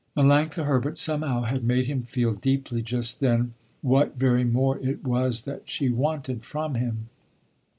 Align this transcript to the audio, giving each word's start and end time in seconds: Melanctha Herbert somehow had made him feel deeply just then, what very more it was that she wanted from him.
Melanctha 0.17 0.65
Herbert 0.65 0.97
somehow 0.97 1.43
had 1.43 1.63
made 1.63 1.85
him 1.85 2.01
feel 2.01 2.33
deeply 2.33 2.81
just 2.81 3.19
then, 3.19 3.53
what 3.83 4.17
very 4.17 4.43
more 4.43 4.79
it 4.79 5.03
was 5.03 5.43
that 5.43 5.69
she 5.69 5.89
wanted 5.89 6.43
from 6.43 6.73
him. 6.73 7.09